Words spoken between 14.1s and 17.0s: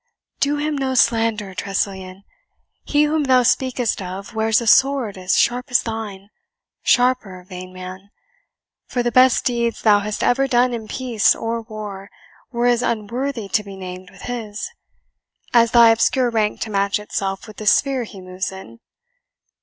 his, as thy obscure rank to match